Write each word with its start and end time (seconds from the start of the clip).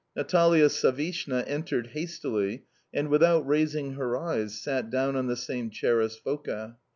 Natalia 0.15 0.67
Savishna 0.67 1.41
entered 1.45 1.89
hastily, 1.91 2.63
and, 2.91 3.09
without 3.09 3.45
raising 3.45 3.93
her 3.93 4.17
eyes, 4.17 4.59
sat 4.59 4.91
own 4.95 5.15
on 5.15 5.27
the 5.27 5.35
same 5.35 5.69
chair 5.69 6.01
as 6.01 6.15
Foka. 6.19 6.77